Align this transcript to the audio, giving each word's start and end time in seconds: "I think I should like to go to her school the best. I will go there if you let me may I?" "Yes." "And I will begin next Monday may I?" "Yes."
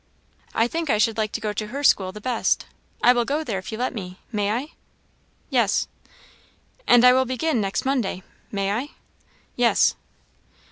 "I 0.55 0.67
think 0.67 0.89
I 0.89 0.97
should 0.97 1.15
like 1.17 1.31
to 1.33 1.39
go 1.41 1.53
to 1.53 1.67
her 1.67 1.83
school 1.83 2.11
the 2.11 2.19
best. 2.19 2.65
I 3.03 3.13
will 3.13 3.23
go 3.23 3.43
there 3.43 3.59
if 3.59 3.71
you 3.71 3.77
let 3.77 3.93
me 3.93 4.17
may 4.31 4.49
I?" 4.49 4.69
"Yes." 5.51 5.87
"And 6.87 7.05
I 7.05 7.13
will 7.13 7.25
begin 7.25 7.61
next 7.61 7.85
Monday 7.85 8.23
may 8.51 8.71
I?" 8.71 8.87
"Yes." 9.55 9.93